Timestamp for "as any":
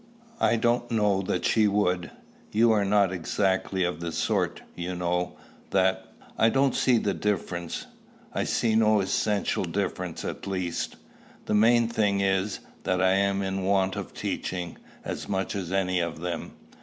15.55-15.99